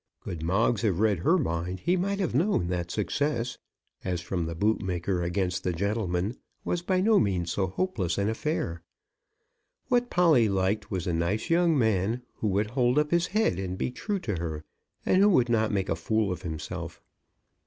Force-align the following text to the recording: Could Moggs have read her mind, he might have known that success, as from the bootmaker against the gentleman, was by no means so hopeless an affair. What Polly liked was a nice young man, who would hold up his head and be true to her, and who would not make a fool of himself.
Could 0.21 0.41
Moggs 0.41 0.81
have 0.81 0.99
read 0.99 1.19
her 1.19 1.37
mind, 1.37 1.81
he 1.81 1.95
might 1.95 2.17
have 2.17 2.33
known 2.33 2.69
that 2.69 2.89
success, 2.89 3.59
as 4.03 4.19
from 4.19 4.47
the 4.47 4.55
bootmaker 4.55 5.21
against 5.21 5.63
the 5.63 5.73
gentleman, 5.73 6.37
was 6.65 6.81
by 6.81 7.01
no 7.01 7.19
means 7.19 7.51
so 7.51 7.67
hopeless 7.67 8.17
an 8.17 8.27
affair. 8.27 8.81
What 9.89 10.09
Polly 10.09 10.49
liked 10.49 10.89
was 10.89 11.05
a 11.05 11.13
nice 11.13 11.51
young 11.51 11.77
man, 11.77 12.23
who 12.37 12.47
would 12.47 12.71
hold 12.71 12.97
up 12.97 13.11
his 13.11 13.27
head 13.27 13.59
and 13.59 13.77
be 13.77 13.91
true 13.91 14.17
to 14.21 14.37
her, 14.37 14.63
and 15.05 15.21
who 15.21 15.29
would 15.29 15.49
not 15.49 15.71
make 15.71 15.87
a 15.87 15.95
fool 15.95 16.31
of 16.31 16.41
himself. 16.41 16.99